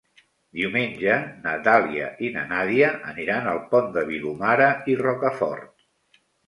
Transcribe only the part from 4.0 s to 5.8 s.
de Vilomara i Rocafort.